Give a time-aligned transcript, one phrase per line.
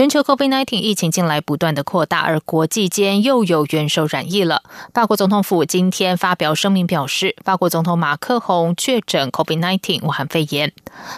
[0.00, 4.62] 全球 COVID-19 疫情近来不断的扩大，而国际间又有元首染疫了。
[4.94, 10.72] 法国总统府今天发表声明表示，法国总统马克宏确诊 COVID-19 武汉肺炎。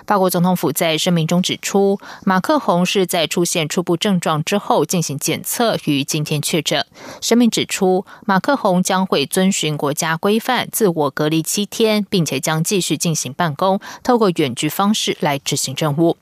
[0.04, 6.84] 法国总统府在声明中指出，马克宏是在出现初步症状之后进行检测，于今天确诊。
[7.20, 16.16] 声明指出，马克宏将会遵循国家规范，自我隔离七天，并且将继续进行办公，透过远距方式来执行任务。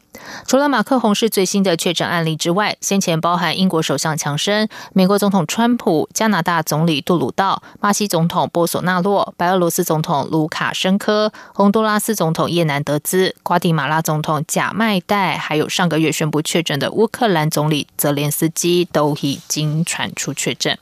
[0.47, 20.79] 除了马克宏是最新的确诊案例之外，先前包含英国首相强生、美国总统川普、加拿大总理杜鲁道、巴西总统波索纳洛、白俄罗斯总统卢卡申科、洪都拉斯总统叶南德兹、瓜地马拉总统贾迈代，还有上个月宣布确诊的乌克兰总理泽连斯基，都已经传出确诊。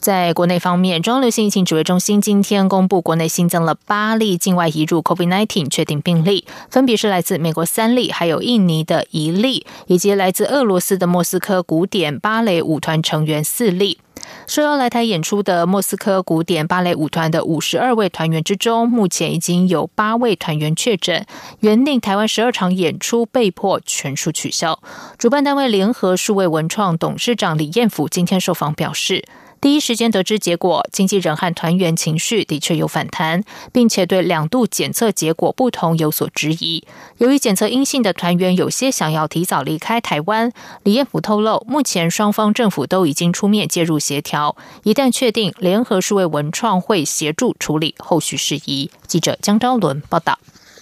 [0.00, 13.98] 在国内方面，中央流行疫情指挥中心今天公布，国内新增了八例境外移入 COVID-19 确定病例，分别是来自美国三例，还有印尼的一例，以及来自俄罗斯的莫斯科古典芭蕾舞团成员四例。
[14.46, 21.26] 受邀来台演出的莫斯科古典芭蕾舞团的五十二位团员之中，目前已经有八位团员确诊，
[21.60, 24.80] 原定台湾十二场演出被迫全数取消。
[25.18, 29.24] 主办单位联合数位文创董事长李彦甫今天受访表示。
[29.60, 33.42] 第一时间得知结果，经纪人和团员情绪的确有反弹，
[33.72, 36.84] 并且对两度检测结果不同有所质疑。
[37.18, 40.52] 由于检测阴性的团员有些想要提早离开台湾，
[40.84, 48.90] 李彦甫透露，目前双方政府都已经出面介入协调，一旦确定，联合数位文创会协助处理后续事宜。
[49.06, 50.38] 记者江昭伦报道。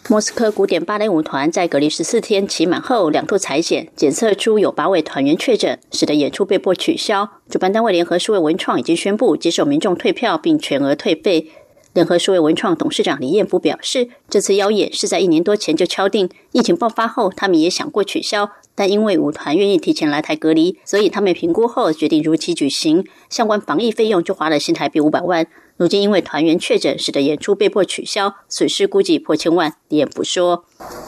[0.09, 7.29] 莫斯科古典芭蕾舞团在隔离十四天期满后，两度裁剪，检测出有八位团员确诊，使得演出被迫取消。
[7.51, 11.51] 主办单位联合数位文创已经宣布接受民众退票，并全额退费。
[11.96, 23.06] 联合数位文创董事长李彦甫表示，这次邀演是在一年多前就敲定，疫情爆发后，他们也想过取消，但因为舞团愿意提前来台隔离，所以他们评估后决定如期举行。
[23.30, 25.46] 相关防疫费用就花了新台币五百万。
[25.79, 29.73] 如今因为团员确诊，使得演出被迫取消，损失估计破千万。
[29.89, 30.67] 李彦甫说：“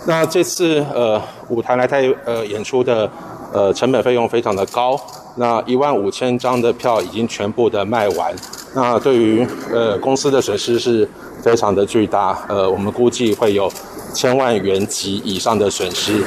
[0.09, 3.11] 那这次呃舞台来台呃演出的
[3.53, 4.99] 呃成本费用非常的高，
[5.37, 8.35] 那一万五千张的票已经全部的卖完，
[8.75, 11.09] 那对于呃公司的损失是
[11.43, 13.71] 非常的巨大，呃我们估计会有
[14.15, 16.23] 千万元级以上的损失。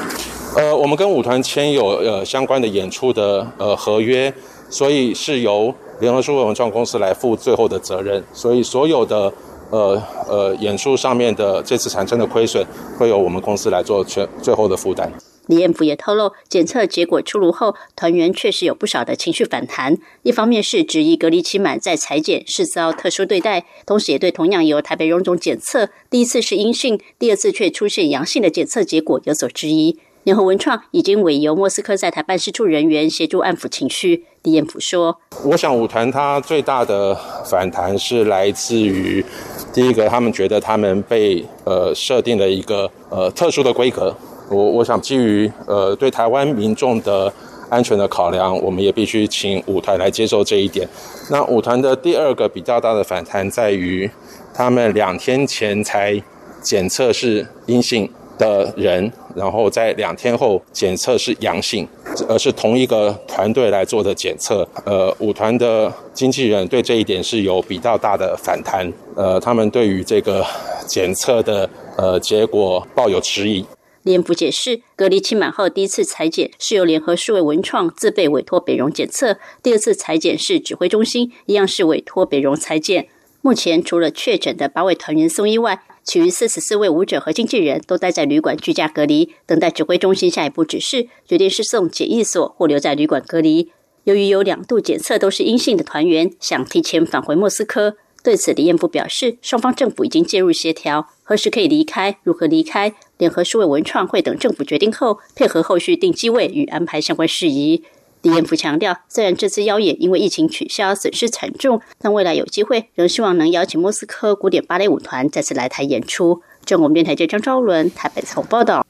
[0.55, 4.33] 呃我们跟舞团签有呃相关的演出的呃合约，
[4.69, 9.31] 所以是由。”联合书文创公司来负最后的责任，所以所有的
[9.69, 12.65] 呃呃演出上面的这次产生的亏损，
[12.97, 15.13] 会由我们公司来做全最后的负担。
[15.47, 19.97] 李彦甫也透露，检测结果出炉后，团员确实有不少的情绪反弹。
[20.23, 29.97] 一方面是质疑隔离期满再裁剪是遭特殊对待，同时也对同样由台北荣总检测第一次是阴性，第二次却出现阳性的检测结果有所质疑。
[30.23, 34.25] 联合文创已经委由莫斯科在台办事处人员协助安抚情绪。
[34.43, 39.25] 李彦甫说：“我想舞团它最大的反弹是来自于
[39.73, 44.15] 第一个，他们觉得他们被呃设定了一个呃特殊的规格。
[44.51, 47.31] 我我想基于呃对台湾民众的
[47.69, 50.87] 安全的考量，我们也必须请舞团来接受这一点。
[51.29, 54.09] 那舞团的第二个比较大的反弹在于，
[54.53, 56.21] 他们两天前才
[56.61, 58.09] 检测是阴性。”
[58.41, 61.87] 的人，然后在两天后检测是阳性，
[62.27, 64.67] 而是同一个团队来做的检测。
[64.83, 68.91] 呃，舞团的经纪人对这一点是有比较大的反弹。
[69.15, 70.43] 呃，他们对于这个
[70.87, 73.63] 检测的呃结果抱有迟疑。
[74.03, 83.07] 联福解释，隔离期满后第一次裁剪是由联合数位文创自备委托北荣检测，第二次裁剪是指挥中心一样是委托北荣裁剪。
[83.41, 93.71] 目前除了确诊的八位团员送医外，其余四十四位舞者和经纪人都待在旅馆居家隔离，等待指挥中心下一步指示，决定是送检疫所或留在旅馆隔离。
[94.05, 97.97] 由于有两度检测都是阴性的团员，想提前返回莫斯科。
[98.23, 107.83] 对此，李彦甫表示，双方政府已经介入协调，何时可以离开、如何离开，联合数位文创会等政府决定后，配合后续订机位与安排相关事宜。
[108.21, 116.43] 李彦甫强调，虽然这次邀演因为疫情取消，损失惨重，但未来有机会，仍希望能邀请莫斯科古典芭蕾舞团再次来台演出。
[116.63, 118.85] 正我们电台记者张昭伦台北采访报道。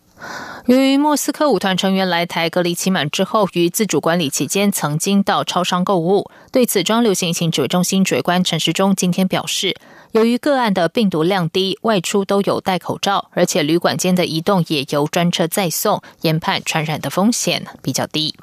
[0.67, 9.75] 由于莫斯科舞团成员来台隔离期满之后，于自主管理期间曾经到超商购物，对此，中流行疫情指挥中心指挥官陈时中今天表示。
[10.11, 18.35] 由于个案的病毒量低，外出都有戴口罩，而且旅馆间的移动也由专车载送，研判传染的风险比较低。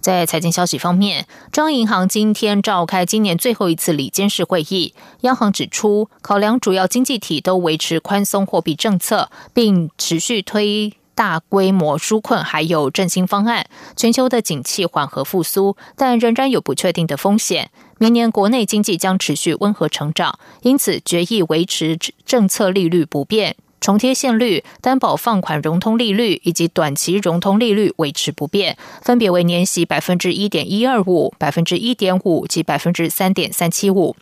[0.00, 4.94] 在财经消息方面，中央银行今天召开今年最后一次理监事会议。
[5.20, 17.70] 央行指出，考量主要经济体都维持宽松货币政策，并持续推大规模纾困，还有振兴方案，全球的景气缓和复苏，但仍然有不确定的风险。
[17.98, 23.56] 明年国内经济将持续温和成长，因此决议维持政策利率不变。
[23.80, 34.14] 重贴现率、担保放款融通利率以及短期融通利率维持不变，分别为年息百分之一点一二五、百分之一点五及百分之三点三七五。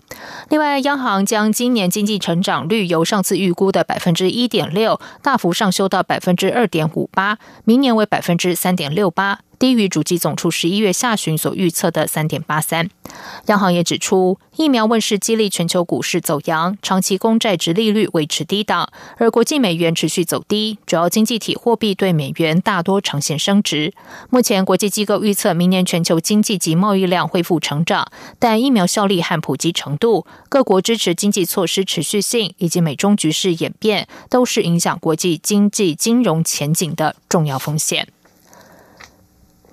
[0.49, 9.40] 另外，央行将今年经济成长率由上次预估的百分之一点六大幅上修到百分之二点五八，明年为百分之三点六八。
[9.58, 12.88] 低于主机总处十一月下旬所预测的三点八三。
[13.46, 23.94] 央行也指出，疫苗问世激励全球股市走扬，长期公债值利率维持低档，而国际美元持续走低，主要经济体货币对美元大多呈现升值。
[24.28, 28.06] 目前国际机构预测明年全球经济及贸易量恢复成长，
[28.38, 38.08] 但疫苗效力和普及程度、各国支持经济措施持续性以及美中局势演变，都是影响国际经济金融前景的重要风险。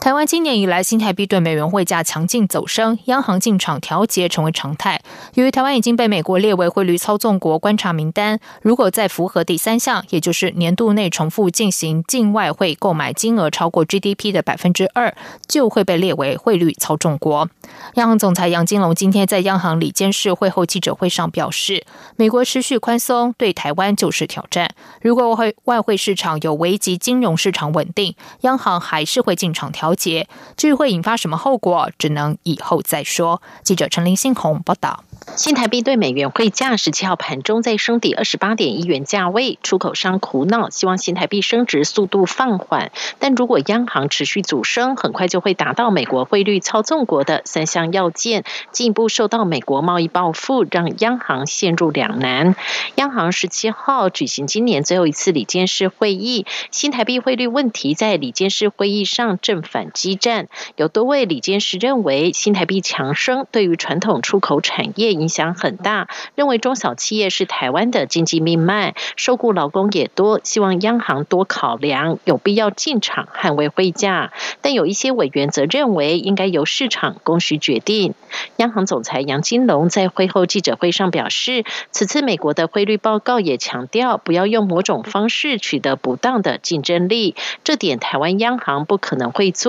[0.06, 5.02] 台湾今年以来新台币对美元汇价强劲走升，央行进场调节成为常态。
[5.34, 15.16] 由于台湾已经被美国列为汇率操纵国观察名单，如果再符合第三项，也就是年度内重复进行境外汇购买金额超过 GDP 的百分之二，
[15.48, 17.50] 就会被列为汇率操纵国。
[17.96, 21.84] 央行总裁杨金龙今天在央行里监事会后记者会上表示，
[22.16, 24.70] 美国持续宽松对台湾就是挑战。
[25.02, 29.95] 如果外外汇市场有危及金融市场稳定，央行还是会进场调。
[29.96, 30.28] 节，
[30.58, 33.42] 至于会引发什么后果，只能以后再说。
[33.64, 35.04] 记者陈林信宏报道。
[35.36, 42.92] 新台币对美元汇价十七号盘中在升抵二十八点一元价位，出口商苦恼，希望新台币升值速度放缓。
[43.18, 52.56] 但如果央行持续阻升，很快就会达到美国汇率操纵国的三项要件，进一步受到美国贸易报复，让央行陷入两难。
[52.96, 60.48] 央行十七号举行今年最后一次里监事会议，新台币汇率问题在里监事会议上正反击战。
[60.78, 65.12] 有多位理监事认为，新台币强升对于传统出口产业。
[65.12, 74.32] 影响很大，认为中小企业是台湾的经济命脉，受雇劳工也多，希望央行多考量，有必要进场捍卫汇价。
[74.62, 78.14] 但有一些委员则认为，应该由市场供需决定。
[78.56, 87.36] 央行总裁杨金龙在会后记者会上表示，此次美国的汇率报告也强调，不要用某种方式取得不当的竞争力，
[87.66, 89.65] 这点台湾央行不可能会做。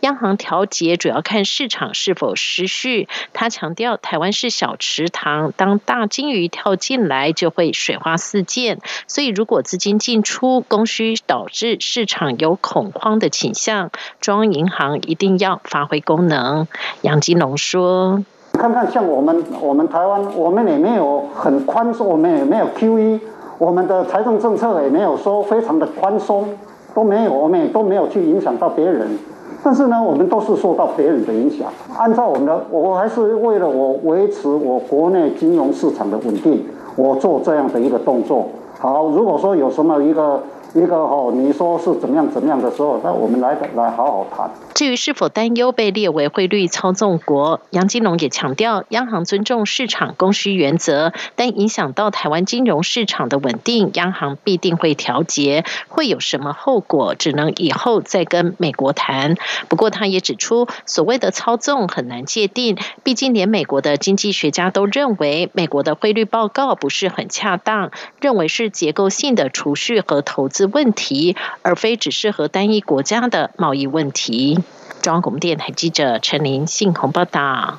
[0.00, 3.06] 央行调节主要看市场是否失序。
[3.34, 4.76] 他强调，台湾是小。
[4.80, 8.78] 池塘，当大金鱼跳进来，就会水花四溅。
[9.06, 13.90] 所以，如果资金进出供需导致市场有恐慌的倾向，
[14.20, 16.68] 中央银行一定要发挥功能。
[17.02, 18.24] 杨金龙说
[18.54, 23.20] ：“看看像我们，我们台湾，我们也没有很宽松，我们也没有 QE，
[23.58, 26.56] 我们的财政政策也没有说非常的宽松，
[26.94, 29.18] 都没有，我们也都没有去影响到别人。”
[29.62, 31.68] 但是呢，我们都是受到别人的影响。
[31.96, 36.64] 按照我们的，我还是为了我维持我国内金融市场的稳定，
[36.96, 38.46] 我做这样的一个动作。
[38.78, 40.40] 好，如果说有什么一个。
[40.74, 44.50] 一个哦，你说是怎么样怎么样的时候，那我们来来好好谈。
[44.78, 55.64] 至于是否担忧被列为汇率操纵国，杨金龙也强调，央行尊重市场供需原则，但影响到台湾金融市场的稳定，央行必定会调节。
[55.88, 59.34] 会有什么后果，只能以后再跟美国谈。
[59.68, 70.66] 不过他也指出，所谓的操纵很难界定，毕竟连美国的经济学家都认为，美国的汇率报告不是很恰当，认为是结构性的储蓄和投资。
[70.66, 74.60] 问题，而非只适合单一国家的贸易问题。
[75.02, 77.78] 中央广播电台记者陈琳信鸿报道。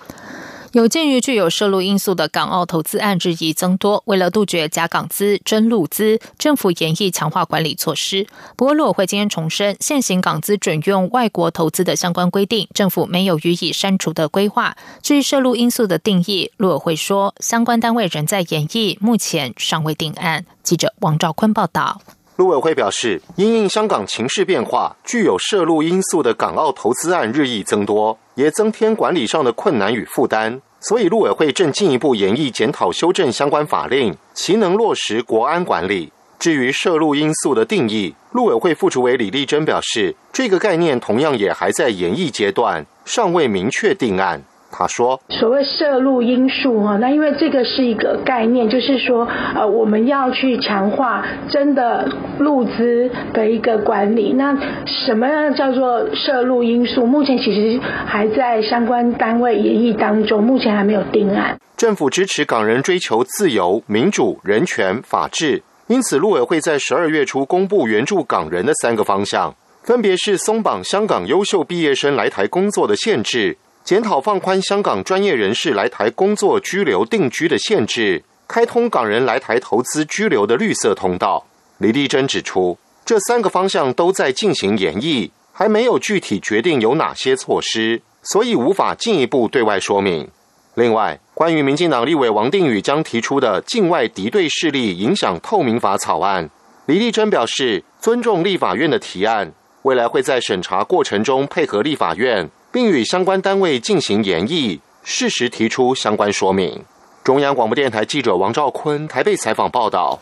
[0.71, 8.27] 有鉴于具有涉陆因素的港澳投资案日益增多，为了杜绝假港资、真陆资，政府严议强化管理措施。
[8.55, 14.77] 不过，陆委会今天重申，现行港资准用外国投资的相关规定，政府没有予以删除的规划。
[15.01, 20.45] 至于涉陆因素的定义，陆委会说，相关单位仍在研议，目前尚未定案。
[20.61, 21.99] 记者王兆坤报道。
[22.39, 30.61] 陆委会表示，因应香港情势变化，具有涉陆因素的港澳投资案日益增多，也增添管理上的困难与负担。
[30.79, 36.13] 所以，陆委会正进一步研议检讨修正相关法令，其能落实国安管理。
[36.39, 44.41] 至于涉陆因素的定义，陆委会副主委李丽珍表示，这个概念同样也还在研议阶段，尚未明确定案。
[44.71, 52.07] 他说：“所谓摄入因素哈，那因为这个是一个概念，就是说，呃，我们要去强化真的
[52.37, 54.33] 入资的一个管理。
[54.33, 57.05] 那什么样叫做摄入因素？
[57.05, 61.57] 目前其实还在相关单位研议当中，目前还没有定案。
[61.75, 81.45] 政府支持港人追求自由、民主、人权、法治，因此陆委会在十二月初公布援助港人的三个方向，分别是松绑香港优秀毕业生来台工作的限制。”检讨放宽香港专业人士来台工作、居留、定居的限制，开通港人来台投资、居留的绿色通道。
[81.79, 90.29] 李丽珍指出，这三个方向都在进行研议，还没有具体决定有哪些措施，所以无法进一步对外说明。
[90.75, 96.47] 另外，关于民进党立委王定宇将提出的境外敌对势力影响透明法草案，
[96.85, 102.49] 李丽珍表示尊重立法院的提案，未来会在审查过程中配合立法院。
[102.71, 106.83] 并与相关单位进行研议，适时提出相关说明。
[107.23, 110.19] 中央广播电台记者王兆坤台北采访报道。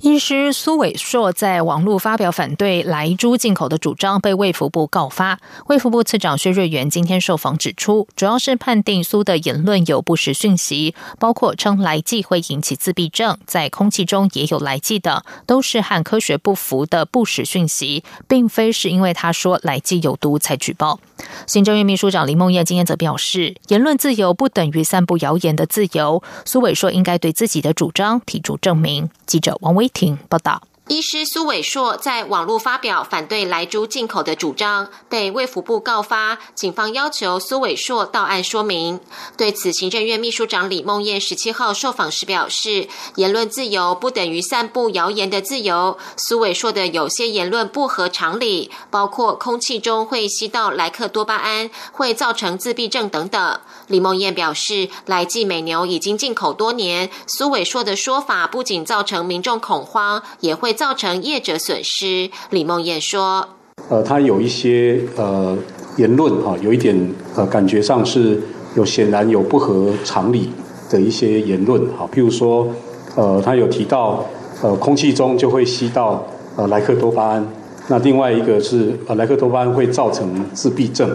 [0.00, 5.38] 医师苏伟硕在网络发表反对莱猪进口的主张，被卫福部告发。
[5.66, 20.98] 卫福部次长薛瑞元今天受访指出，主要是判定苏的言论有不实讯息，包括称来剂会引起自闭症，在空气中也有来剂的，都是和科学不符的不实讯息，并非是因为他说来剂有毒才举报。
[21.46, 26.22] 行政院秘书长林梦燕今天则表示，言论自由不等于散布谣言的自由。
[26.44, 29.10] 苏伟说应该对自己的主张提出证明。
[29.26, 29.88] 记者王威。
[29.92, 30.62] 婷报道。
[30.90, 38.98] 医师苏伟硕在网络发表反对来猪进口的主张，被卫福部告发，警方要求苏伟硕到案说明。
[39.36, 45.96] 对此，行政院秘书长李梦燕十七号受访时表示，言论自由不等于散布谣言的自由。
[46.16, 53.60] 苏伟硕的有些言论不合常理，包括空气中会吸到莱克多巴胺，会造成自闭症等等。
[53.86, 60.74] 李梦燕表示，来记美牛已经进口多年，苏伟硕的说法不仅造成民众恐慌，也会。
[60.80, 63.46] 造成业者损失，李梦燕说
[63.90, 65.54] ：“呃，他有一些呃
[65.98, 66.96] 言论哈，有一点
[67.36, 68.40] 呃感觉上是
[68.74, 70.48] 有显然有不合常理
[70.88, 72.66] 的一些言论哈，譬如说
[73.14, 74.24] 呃，他有提到
[74.62, 77.46] 呃空气中就会吸到呃莱克多巴胺，
[77.88, 81.14] 那另外一个是呃莱克多巴胺会造成自闭症，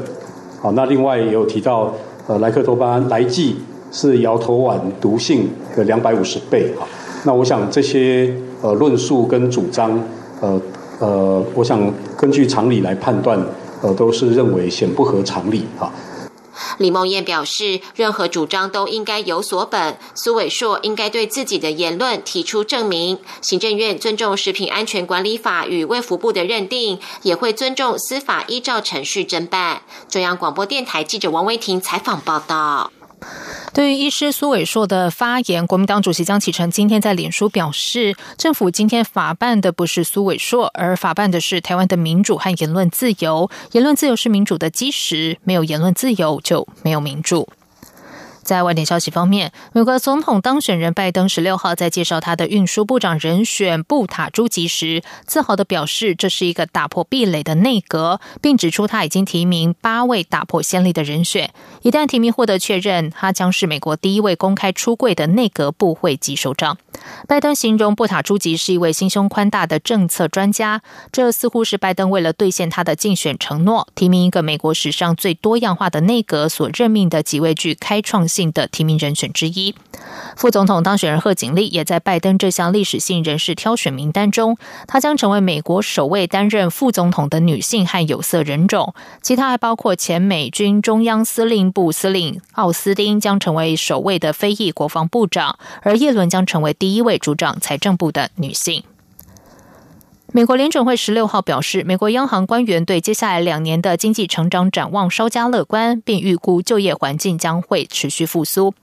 [0.61, 1.91] 好，那另外也有提到
[2.27, 3.55] 呃莱克多巴胺来剂
[3.91, 6.71] 是摇头丸毒性的两百五十倍。
[6.79, 6.87] 哈，
[7.23, 8.31] 那我想这些。”
[8.65, 10.03] 呃，论述跟主张，
[10.41, 10.59] 呃
[10.99, 13.39] 呃，我想根据常理来判断，
[13.83, 15.93] 呃，都是认为显不合常理啊。
[16.79, 23.19] 李梦燕表示，任何主张都应该有所本，苏伟硕应该对自己的言论提出证明。
[23.39, 29.83] 行政院尊重食品安全管理法与卫福部的认定，也会尊重司法依照程序侦办。
[30.09, 32.91] 中央广播电台记者王威婷采访报道。
[33.73, 43.49] 对于医师苏伟硕的发言，国民党主席江启臣今天在脸书表示，政府今天法办的不是苏伟硕，而法办的是台湾的民主和言论自由。
[43.71, 47.49] 言论自由是民主的基石，没有言论自由就没有民主。
[48.45, 61.51] 在外电消息方面，美国总统当选人拜登十六号在介绍他的运输部长人选布塔朱吉时，自豪地表示这是一个打破壁垒的内阁，并指出他已经提名八位打破先例的人选。
[61.81, 66.77] 一旦提名获得确认，他将是美国第一位公开出柜的内阁部会级首长。
[67.27, 70.81] 拜登形容布塔朱吉是一位心胸宽大的政策专家，
[71.11, 78.25] 这似乎是拜登为了兑现他的竞选承诺，提名一个美国史上最多样化的内阁所任命的几位具开创。
[78.27, 79.75] 性的提名人选之一，
[80.35, 84.57] 副总统当选人贺锦丽也在拜登这项历史性人士挑选名单中。
[84.87, 88.93] 她将成为美国首位担任副总统的女性和有色人种。
[89.21, 98.81] 其他还包括前美军中央司令部司令奥斯汀将成为首位的非裔国防部长，而叶伦将成为第一一位主掌财政部的女性。
[100.35, 108.73] 美国联准会十六号表示，美国央行官员对接下来两年的经济成长展望稍加乐观，并预估就业环境将会持续复苏。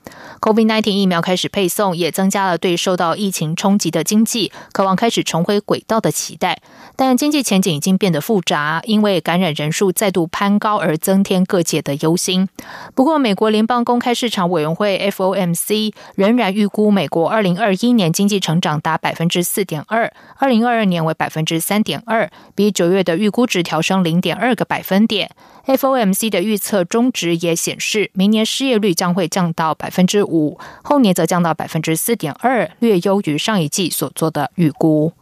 [0.40, 6.62] COVID-19 疫苗开始配送，也增加了对受到疫情冲击的经济渴望开始重回轨道的期待。
[6.97, 12.49] 但经济前景已经变得复杂，因为感染人数再度攀高而增添各界的忧心。
[12.94, 21.41] 不过，美国联邦公开市场委员会 FOMC 仍然预估美国二零二一年经济成长达百分之四点二，二零二二年为百分。
[21.44, 25.30] 之三点二，比九月的预估值调升零点二个百分点。
[25.66, 35.12] FOMC 的预测中值也显示，明年失业率将会降到百分之五，后年则降到百分之四点二，略优于上一季所做的预估。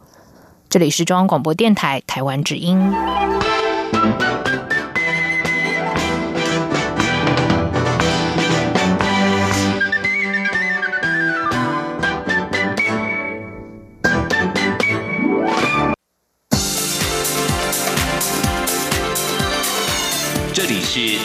[0.69, 2.91] 这里是中央广播电台台湾之音。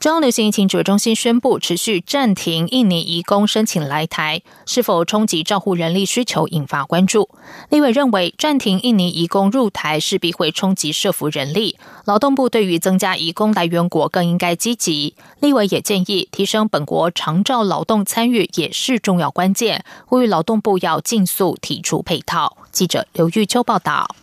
[0.00, 7.30] 中央流行疫情指挥中心宣布，持续暂停印尼移工申请来台，是否冲击照护人力需求，引发关注。
[7.70, 15.14] 立委认为，暂停印尼移工入台势必会冲击社服人力，劳动部对于增加移工来源国更应该积极。
[15.40, 22.58] 立委也建议，提升本国长照劳动参与也是重要关键，呼吁劳动部要尽速提出配套。
[22.70, 24.14] 记者刘玉秋报道。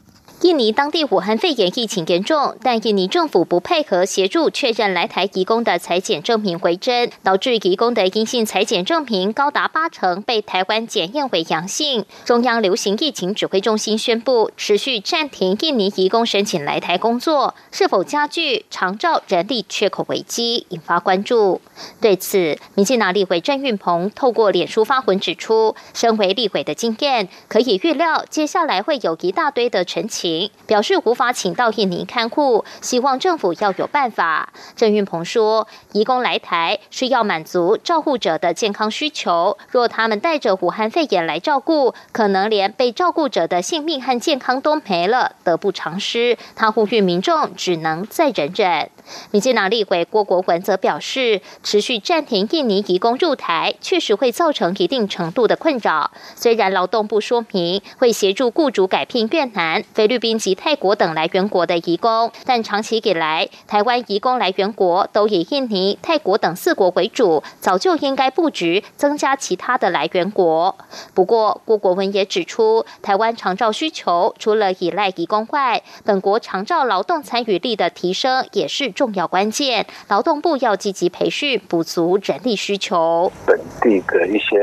[0.41, 12.05] 印尼当地武汉肺炎疫情严重，但印尼政府不配合协助确认来台移工的裁检证明为真，导致移工的阴性裁检证明高达八成被台湾检验为阳性。
[12.25, 21.62] 中央流行疫情指挥中心宣布，持续暂停印尼移工申请来台工作，是否加剧长照人力缺口危机，引发关注。
[22.01, 30.30] 对此，民进党立委郑运鹏透过脸书发文指出，身为立委的经验，可以预料接下来会有一大堆的陈情。
[30.67, 34.51] 表示无法请到印尼看护，希望政府要有办法。
[34.75, 46.38] 郑运鹏说，移工来台是要满足照护者的健康需求，若他们带着武汉肺炎来照顾，可能连被照顾者的性命和健康都没了，得不偿失。
[46.55, 48.89] 他呼吁民众只能再忍忍。
[49.31, 56.11] 民进党立委郭国文则表示，持续暂停印尼移工入台，确实会造成一定程度的困扰。
[56.35, 70.77] 虽然劳动部说明会协助雇主改聘越南、菲律宾及泰国等来源国的移工，但长期以来，台湾移工来源国都以印尼、泰国等四国为主，早就应该布局增加其他的来源国。
[71.13, 78.89] 不过，郭国文也指出，台湾长照需求除了依赖移工外，本国长照劳动参与力的提升也是。
[79.01, 83.31] 重要关键，劳动部要积极培训，补足人力需求。
[83.47, 84.60] 本地的一些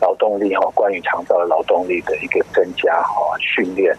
[0.00, 3.94] 劳动力哈，关于长照的劳动力的一个增加哈，训练。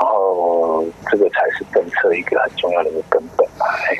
[0.00, 3.46] 然后，这个才是政策一个很重要的一个根本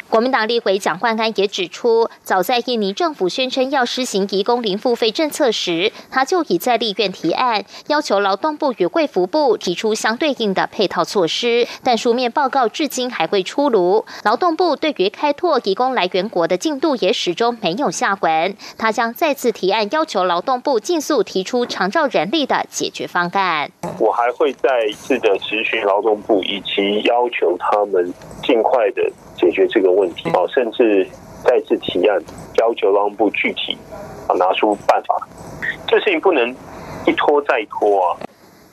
[0.09, 11.69] 国民党立委蒋焕安也指出，早在印尼政府宣称要施行移工零付费政策时，他就已在立院提案，要求劳动部与贵服部提出相对应的配套措施。
[11.85, 18.57] 但书面报告至今还未出炉，劳动部对于开拓移工来源国的进度也始终没有下文。
[18.79, 23.71] 他将再次提案，要求劳动部尽速提出长照人力的解决方案。
[23.99, 25.85] 我还会再一次的持续。
[25.90, 29.03] 劳动部以及要求他们尽快的
[29.37, 31.05] 解决这个问题哦，甚至
[31.42, 32.22] 再次提案
[32.59, 33.76] 要求劳动部具体
[34.29, 35.26] 啊拿出办法，
[35.88, 36.48] 这事情不能
[37.07, 38.16] 一拖再拖啊。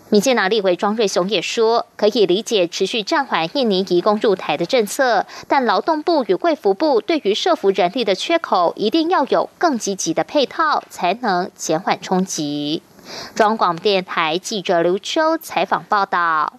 [0.09, 12.83] 民进党立委庄瑞雄也说，可以理解持续暂缓印尼移工入台的政策，但劳动部与贵服部对于社服人力的缺口，一定要有更积极的配套，才能减缓冲击。
[13.35, 16.53] 中广电台记者刘秋采访报道。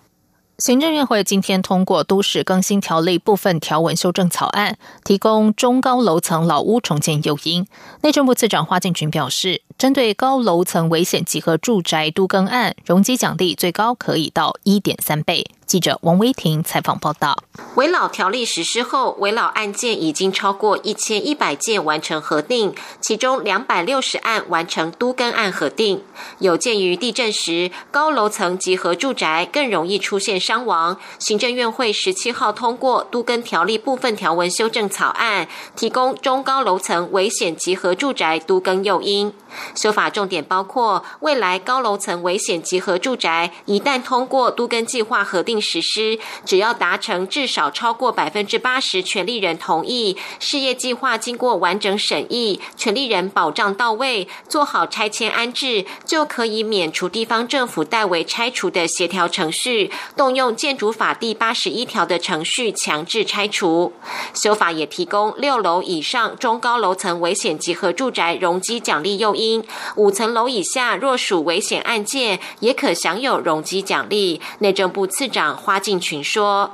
[0.61, 7.65] 行政院会今天通过《都市更新条例》部分条文修正草案，提供中高楼层老屋重建诱因。
[8.03, 15.47] 内政部次长花敬群表示，针对高楼层危险集合住宅都更案，容积奖励最高可以到一点三倍。
[15.69, 17.37] 记者王威婷采访报道：
[17.75, 26.03] 围老条例实施后，围老案件已经超过一千一百件完成核定，其中两百六十案完成都更案核定。
[26.39, 39.35] 有鉴于地震时高楼层集合住宅更容易出现伤亡，行政院会十七号通过都更条例部分条文修正草案，提供中高楼层危险集合住宅都更诱因。
[39.75, 45.58] 修法重点包括，未来高楼层危险集合住宅一旦通过都更计划核定。
[45.61, 63.93] 实施，只要达成至少超过百分之八十权利人同意，事业计划经过完整审议，权利人保障到位，做好拆迁安置，就可以免除地方政府代为拆除的协调程序，动用建筑法第八十一条的程序强制拆除。
[64.35, 69.65] 修法也提供六楼以上中高楼层危险集合住宅容积奖励诱因，
[69.97, 74.41] 五层楼以下若属危险案件，也可享有容积奖励。
[74.59, 75.48] 内政部次长。
[75.55, 76.71] 花敬群说：“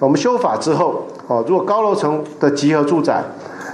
[0.00, 3.22] 我们修法之后，哦，如果高楼层的集合住宅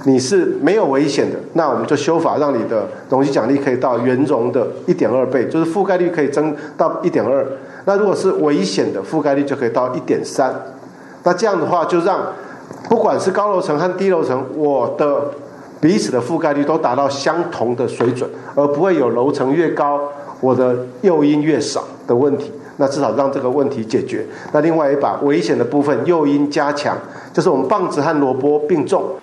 [0.05, 7.45] 你是没有危险的，那我们就修法，让你的容积奖励可以到原容的一点二倍，就是覆盖率可以增到一点二。
[7.85, 10.53] 那如果是危险的，覆盖率就可以到一点三。
[11.23, 12.27] 那这样的话，就让
[12.87, 15.31] 不管是高楼层和低楼层，我的
[15.81, 19.99] 彼此的覆盖率都达到相同的水准，而不会有楼层越高，
[20.39, 24.25] 我的诱因越少的问题。”那至少让这个问题解决。
[24.53, 26.97] 那另外一把危险的部分又因加强，
[27.33, 29.19] 就是我们棒子和萝卜并重。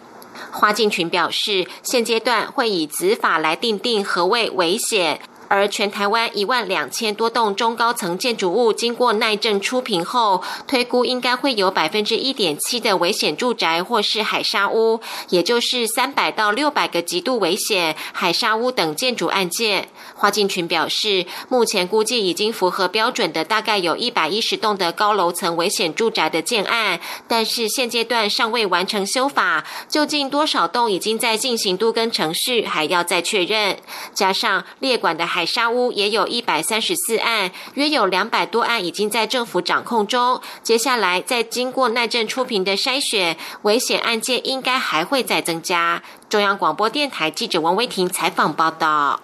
[0.52, 5.20] 花敬群表示，现阶段会以执法来定定何谓危险。
[5.48, 19.86] 而全台湾一万两千多栋中高层建筑物，经过耐震出评后，推估应该会有百分之一点七的危险住宅或是海沙屋，也就是三百到六百个极度危险海沙屋等建筑案件。
[20.16, 26.98] 花敬群表示，目前估计已经符合标准的大概有一百一十栋的高楼层危险住宅的建案，
[27.28, 33.78] 但是现阶段尚未完成修法，究竟多少栋已经在进行都跟程序，还要再确认。
[34.12, 35.24] 加上列管的。
[35.36, 40.40] 海沙屋也有一百三十四案，约有两百多案已经在政府掌控中。
[40.62, 46.02] 接下来再经过耐震出评的筛选，危险案件应该还会再增加。
[46.30, 49.20] 中央广播电台记者王威婷采访报道。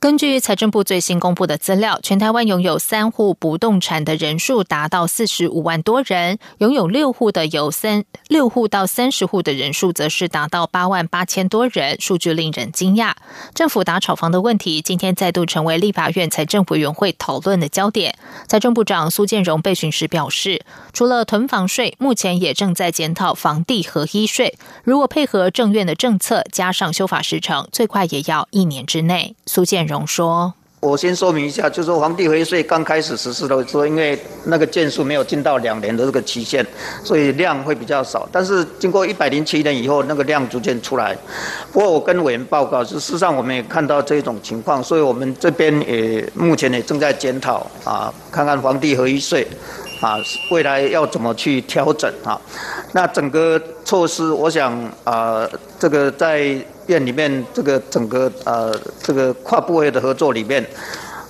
[0.00, 13.12] 根据财政部最新公布的资料，全台湾拥有三户不动产的人数达到四十五万多人，拥有六户的有三六户到三十户的人数则是达到八万八千多人，数据令人惊讶。
[13.54, 18.16] 政府打炒房的问题，今天再度成为立法院财政委员会讨论的焦点。
[18.48, 24.56] 财政部长苏建荣被询时表示，除了囤房税，目前也正在检讨房地合一税。
[24.82, 29.36] 如果配合政院的政策，加上修法时程，最快也要一年之内。
[29.44, 29.89] 苏建。
[29.96, 36.66] 容说：“我先说明一下，就是说房地一税刚开始实施的时候，因为那个件数没有进到两年的这个期限，
[37.04, 38.26] 所以量会比较少。
[38.32, 41.14] 但是经过一百零七年以后，那个量逐渐出来。
[41.70, 49.46] 不过我跟委员报告，事实上我们也看到这种情况，所以我们这边也目前也正在检讨啊，看看房地合一税
[50.00, 50.16] 啊，
[50.50, 52.40] 未来要怎么去调整啊。
[52.92, 54.72] 那整个措施，我想
[55.04, 55.46] 啊，
[55.78, 56.56] 这个在。”
[56.90, 60.64] 院里面这个整个呃这个跨部位的合作里面，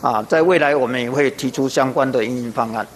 [0.00, 2.86] 啊，在未来我们也会提出相关的运营方案。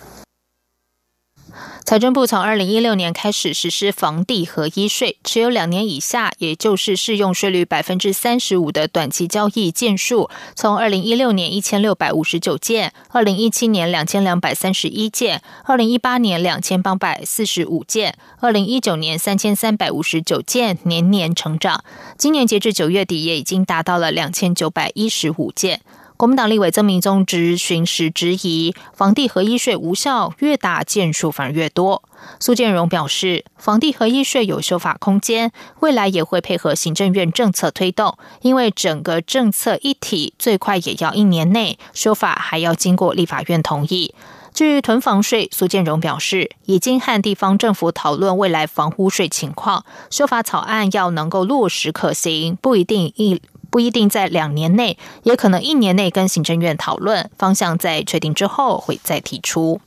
[1.84, 21.84] 财政部从二零一六年开始实施房地合一税，持有两年以下，也就是适用税率百分之三十五的短期交易件数，从二零一六年一千六百五十九件，二零一七年两千两百三十一件，二零一八年两千八百四十五件，二零一九年三千三百五十九件，年年成长。
[22.16, 25.82] 今年截至九月底，也已经达到了两千九百一十五件。
[26.16, 32.04] 国民党立委曾明宗质询时质疑房地合一税无效，越大件数反而越多。
[32.38, 35.50] 苏建荣表示，房地合一税有修法空间，
[35.80, 44.14] 未来也会配合行政院政策推动，因为整个政策一体，最快也要一年内修法，还要经过立法院同意。
[44.54, 53.42] 至于囤房税，苏建荣表示，已经和地方政府讨论未来房屋税情况，修法草案要能够落实可行，不一定一。
[53.74, 59.80] 不一定在两年内，也可能一年内跟行政院讨论方向，在确定之后会再提出。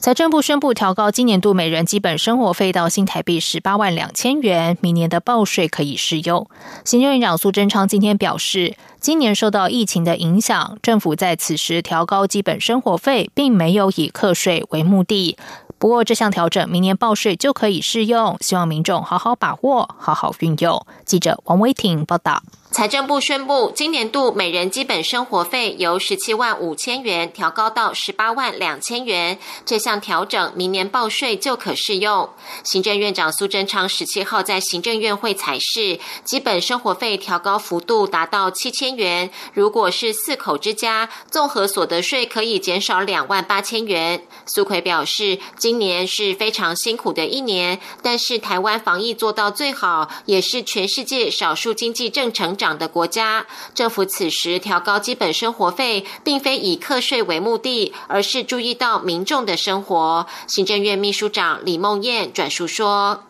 [0.00, 6.48] 财政部宣布调高今年度每人基本生活费到新台币十八万两千元，明年的报税可以适用。
[6.86, 15.36] 行政院长苏贞昌今天表示，今年受到疫情的影响，政府在此时调高基本生活费，并没有以课税为目的。
[15.80, 20.86] 不过，这项调整明年报税就可以适用，希望民众好好把握，好好运用。
[21.06, 22.42] 记者王威婷报道。
[22.70, 29.40] 财政部宣布，今年度每人基本生活费由十七万五千元调高到十八万两千元。
[29.66, 32.30] 这项调整明年报税就可适用。
[32.62, 39.30] 行政院长苏贞昌十七号在行政院会采示，基本生活费调高幅度达到七千元。
[39.52, 44.22] 如果是四口之家，综合所得税可以减少两万八千元。
[44.46, 52.56] 苏奎表示，今年是非常辛苦的一年，但是台湾防疫做到最好，也是全世界少数经济正成。
[52.60, 60.26] 长的国家政府此时调高基本生活费，并非以课税为目的，而是注意到民众的生活。
[60.46, 63.20] 行政院秘书长李梦燕转述说：“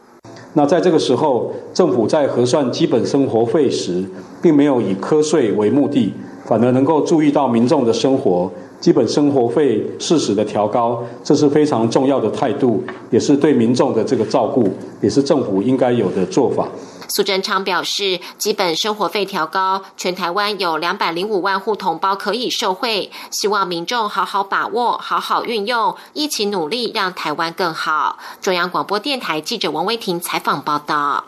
[0.55, 4.05] 那在这个时候，政府在核算基本生活费时，
[4.43, 6.13] 并没有以课税为目的，
[6.45, 14.69] 反而能够注意到民众的生活，基本生活费适时的调高，这是非常重要的态度，也是对民众的这个照顾，
[15.01, 16.69] 也是政府应该有的做法。”
[17.11, 28.19] 苏贞昌表示，基本生活费调高，全台湾有两百零五万户同胞可以受惠，希望民众好好把握，好好运用，一起努力，让台湾更好。
[28.41, 31.25] 中央广播电台记者王威婷采访报道。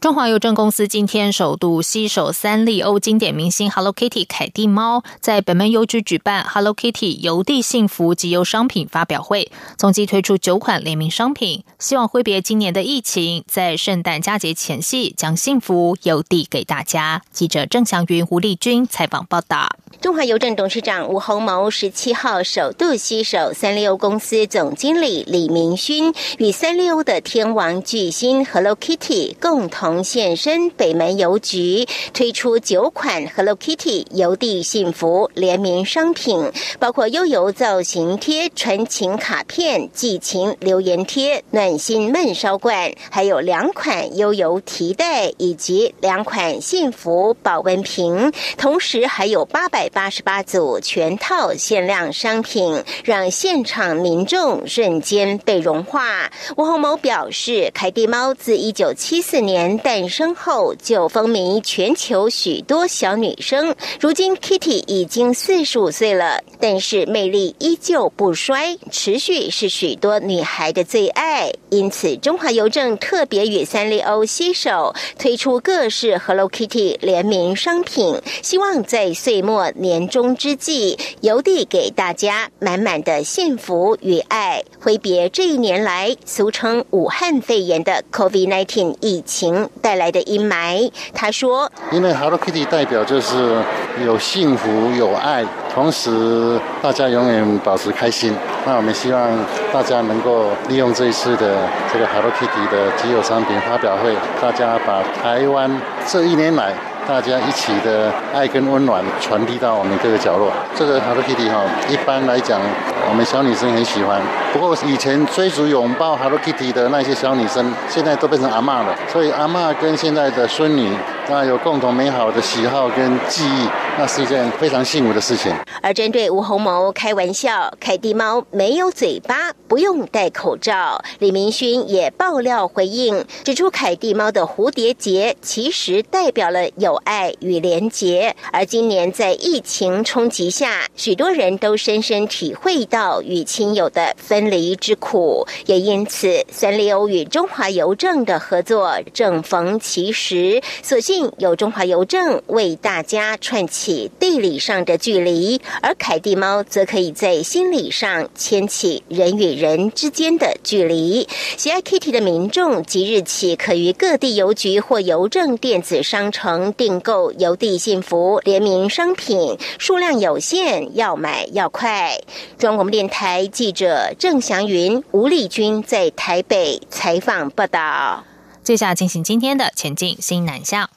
[0.00, 17.20] 中华邮政公司今天首度携手三丽鸥经典明星 Hello Kitty 凯蒂猫，在北门邮局举办 Hello Kitty 邮递幸福集邮商品发表会，总计推出九款联名商品，希望挥别今年的疫情，在圣诞佳节前夕将幸福邮递给大家。
[17.30, 19.68] 记者郑祥云、胡丽君采访报道。
[20.00, 49.89] 中华邮政董事长吴鸿谋十七号首度携手三丽鸥公司总经理李明勋，与三丽鸥的天王巨星 Hello Kitty 共同现身北门邮局，推出九款 Hello Kitty 邮递幸福联名商品，包括悠游造型贴、传情卡片、寄情留言贴、暖心闷烧罐，还有两款悠游提袋以及两款幸福保温瓶，同时还有八百。
[49.92, 56.30] 八十八组全套限量商品，让现场民众瞬间被融化。
[56.56, 71.52] 吴洪谋表示，凯蒂猫自一九七四年诞生后就风靡全球许多小女生，如今 Kitty 已经四十五岁了，但是魅力依旧不衰，持续是许多女孩的最爱。
[71.70, 79.70] 因此，中华邮政特别与三丽鸥携手，推出各式 Hello Kitty 联名商品，希望在岁末。
[79.80, 90.90] 年终之际，邮递给大家满满的幸福与爱，挥别这一年来俗称武汉肺炎的 COVID-19 疫情带来的阴霾。
[91.14, 93.62] 他说：“因为 Hello Kitty 代表就是
[94.04, 98.34] 有幸福有爱，同时大家永远保持开心。
[98.66, 99.30] 那我们希望
[99.72, 105.70] 大家能够利用这一次的这个 Hello Kitty 的集邮商品发表会，大家把台湾
[106.06, 106.74] 这一年来。”
[107.10, 110.52] 大家一起的爱跟温暖传递到我们各个角落。
[110.76, 112.60] 这个 Hello Kitty 哈，一般来讲，
[113.08, 114.22] 我们小女生很喜欢。
[114.52, 118.94] 不过以前追逐拥抱 Hello Kitty 的那些小女生，现在都变成阿妈了。
[119.08, 120.96] 所以阿妈跟现在的孙女。
[121.28, 123.68] 那有共同美好的喜好跟记忆，
[124.00, 125.54] 那是一件非常幸福的事情。
[125.82, 131.04] 而针对吴鸿谋开玩笑，凯蒂猫没有嘴巴，不用戴口罩。
[131.18, 138.34] 李明勋也爆料回应，指出凯蒂猫的蝴蝶结其实代表了友爱与连结。
[138.50, 151.30] 而今年在疫情冲击下，许多人都深深体会到与亲友的分离之苦，也因此三丽鸥与中华邮政的合作正逢其时，所幸。
[151.36, 161.26] 有中华邮政为大家串起地理上的距离，而凯蒂猫则可以在心理上牵起人与人之间的距离。
[161.56, 172.18] 喜爱 Kitty 的民众即日起可于各地邮局或邮政电子商城订购邮递幸福联名商品，数量有限，要买要快。
[172.58, 178.24] 中广电台记者郑祥云、吴丽君在台北采访报道。
[178.62, 180.88] 接下来进行今天的前进新南向。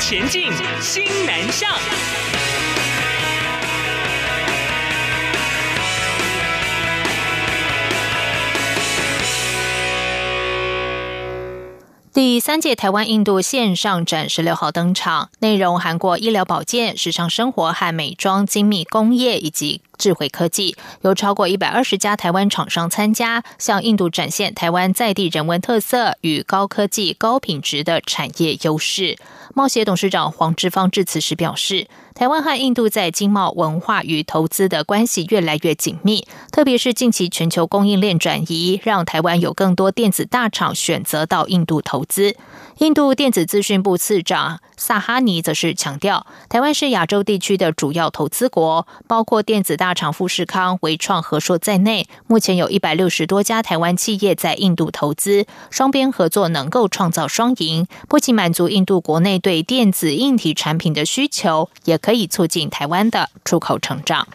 [0.00, 1.70] 前进新南向。
[12.12, 19.82] 第三届台湾印度线上展十六号登场，内容涵盖医疗保健、时尚生活和美妆、精密工业以及。
[20.00, 29.18] 智慧科技有超过一百二十家台湾厂商参加，向印度展现台湾在地人文特色与高科技、高品质的产业优势。
[29.54, 42.36] 贸协董事长黄志芳致辞时表示，台湾和印度在经贸、文化与投资的关系越来越紧密，特别是近期全球供应链转移，让台湾有更多电子大厂选择到印度投资。
[42.80, 64.26] 印度电子资讯部次长萨哈尼则是强调，台湾是亚洲地区的主要投资国，包括电子大厂富士康、微创、和硕在内，目前有一百六十多家台湾企业在印度投资，双边合作能够创造双赢，不仅满足印度国内对电子硬体产品的需求，也可以促进台湾的出口成长。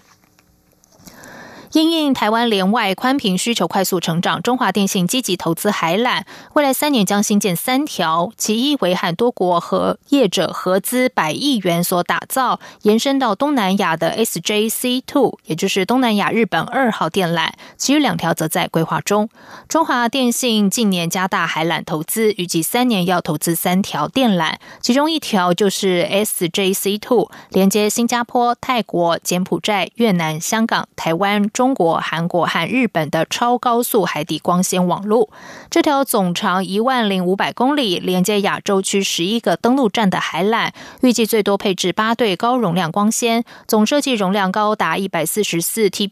[1.81, 6.21] 因应台湾连外宽频需求快速成长，中华电信积极投资海缆，
[6.53, 19.27] 未来三年将新建三条，其一为和多国和业者合资百亿元所打造，延伸到东南亚的 SJC Two，也就是东南亚日本二号电缆，其余两条则在规划中。
[19.67, 31.64] 中华电信近年加大海缆投资，预计三年要投资三条电缆，其中一条就是 SJC Two，连接新加坡、泰国、柬埔寨、越南、香港、台湾中。
[31.65, 35.31] 中国、韩国和日本的超高速海底光纤网络，
[35.71, 40.69] 这条总长一万零五百公里、连接亚洲区十一个登陆站的海缆，
[41.01, 46.11] 预计最多配置八对高容量光纤，总设计容量高达一百四十四 T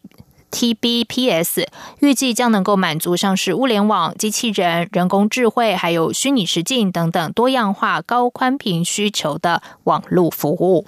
[0.49, 1.67] Tbps，
[1.99, 10.87] 预计将能够满足像是物联网、机器人、人工智慧，还有虚拟实境等等多样化高宽频需求的网络服务。